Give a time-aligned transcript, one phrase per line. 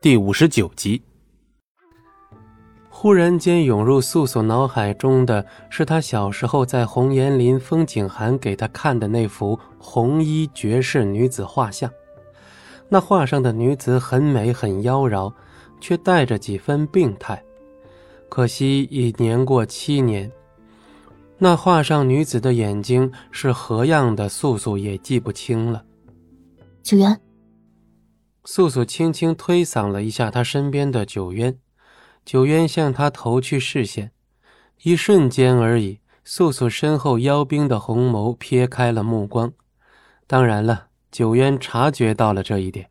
[0.00, 1.02] 第五十九集。
[2.88, 11.90] 忽然间涌入素素脑海中的是他小时候在红岩林风景涵给他看的那幅红衣绝世女子画像。
[12.88, 15.32] 那画上的女子很美很妖娆，
[15.80, 17.42] 却带着几分病态。
[18.28, 20.30] 可惜已年过七年，
[21.38, 25.82] 那画上女子的眼睛是何样的，素素也记不清了。
[26.84, 27.20] 九渊。
[28.44, 31.58] 素素轻轻推搡了一下他身边的九渊，
[32.24, 34.12] 九渊向他投去视线，
[34.82, 36.00] 一瞬间而已。
[36.24, 39.50] 素素身后妖兵的红眸撇开了目光，
[40.26, 42.90] 当然了，九渊察觉到了这一点。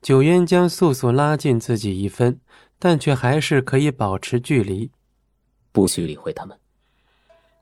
[0.00, 2.40] 九渊将素素拉近自己一分，
[2.78, 4.90] 但却还是可以保持距离，
[5.72, 6.58] 不许理会他们。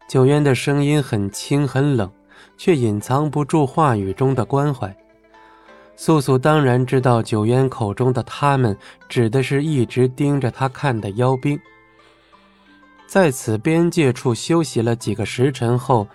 [0.08, 2.12] 九渊的声音很轻很冷，
[2.56, 4.96] 却隐藏不住话语中的关怀。
[5.96, 8.76] 素素当然知道，九渊口中的“他们”
[9.08, 11.58] 指的是一直盯着他看的妖兵。
[13.06, 16.06] 在此边界处休息了几个时辰后，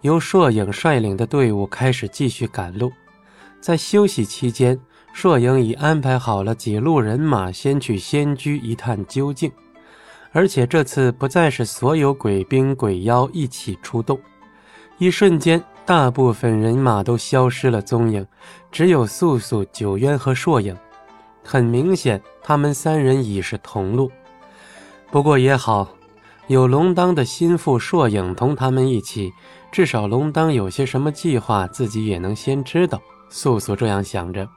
[0.00, 2.90] 由硕影率领的队伍开始继续赶路。
[3.60, 4.80] 在休息期间，
[5.12, 9.52] 硕影已安排好了几路人马，先去仙居一探究竟。
[10.32, 14.18] 而且这次不再是所有鬼兵鬼妖一起出动，
[14.98, 15.62] 一瞬间。
[15.86, 18.26] 大部分人马都消失了踪影，
[18.72, 20.76] 只有素素、九渊和硕影。
[21.44, 24.10] 很明显，他们三人已是同路。
[25.12, 25.88] 不过也好，
[26.48, 29.32] 有龙当的心腹硕影同他们一起，
[29.70, 33.00] 至少龙当有些什么计划，自己也能先知道。
[33.30, 34.48] 素素这样想着。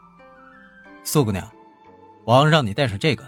[1.04, 1.48] 素姑娘，
[2.26, 3.24] 王让你带上这个。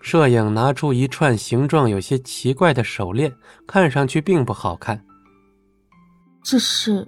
[0.00, 3.32] 摄影拿出一串形状有些奇怪的手链，
[3.66, 5.04] 看上去并不好看。
[6.42, 7.06] 这是。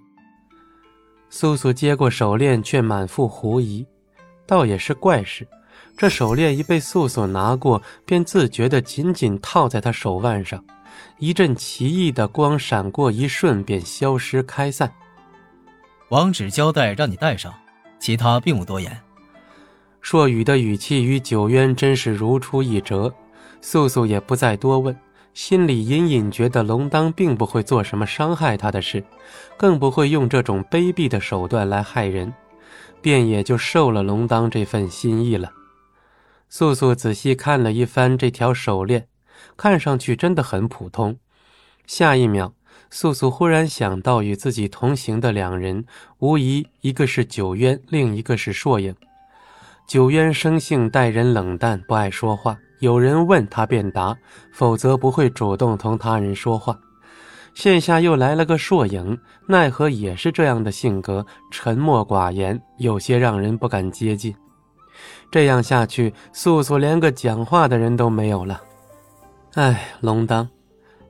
[1.31, 3.87] 素素接过手链，却满腹狐疑。
[4.47, 5.49] 倒也是怪事，
[5.97, 10.63] 这手链一被素素拿过，便自觉地紧紧套在她手腕上。
[11.19, 14.93] 一阵奇异的光闪过，一瞬便消失开散。
[16.11, 17.55] 王只交代让你带上，
[17.99, 19.01] 其他并无多言。
[20.03, 23.15] 硕宇的语气与九渊真是如出一辙，
[23.63, 24.95] 素素也不再多问。
[25.35, 29.03] 心里隐隐觉得龙当并不会做什么伤害他的事，
[29.57, 32.35] 更不会用这种卑鄙的手段来害人，
[33.01, 35.53] 便也就受了龙当这份心意了。
[36.49, 39.07] 素素仔细看了一番这条手链，
[39.57, 41.17] 看上去真的很普通。
[41.87, 42.53] 下一秒，
[42.91, 45.87] 素素忽然想到与自己同行的两人，
[46.19, 48.95] 无疑一个是九渊，另一个是硕影。
[49.87, 52.59] 九渊生性待人冷淡，不爱说话。
[52.83, 54.13] 有人问他便答，
[54.51, 56.77] 否则不会主动同他人说话。
[57.55, 59.17] 现下又来了个硕影，
[59.47, 64.35] 奈何也是这样的性格，沉默寡言，有些让人不敢接近。
[65.31, 68.61] 这样下去，素素连个讲话的人都没有了。
[69.55, 70.49] 唉，龙当，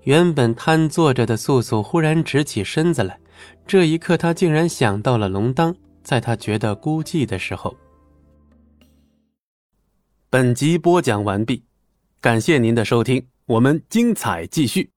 [0.03, 3.19] 原本瘫坐着的素素忽然直起身子来，
[3.67, 5.75] 这一刻，他竟然想到了龙当。
[6.03, 7.75] 在他觉得孤寂的时候。
[10.35, 11.63] 本集播讲完毕，
[12.19, 14.91] 感谢您的收听，我们精彩继续。